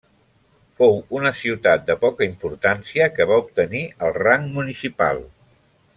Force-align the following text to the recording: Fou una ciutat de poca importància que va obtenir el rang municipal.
Fou 0.79 0.95
una 1.17 1.31
ciutat 1.41 1.85
de 1.91 1.97
poca 2.07 2.27
importància 2.29 3.11
que 3.19 3.27
va 3.33 3.39
obtenir 3.45 3.85
el 4.09 4.17
rang 4.21 4.49
municipal. 4.57 5.27